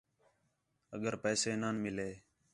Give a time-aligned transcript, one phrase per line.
[0.95, 2.09] اگر پیسے نان مِلے